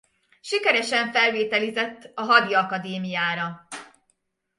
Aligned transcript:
Sikeresen 0.41 1.11
felvételizett 1.11 2.11
a 2.15 2.21
Hadiakadémiára. 2.21 3.67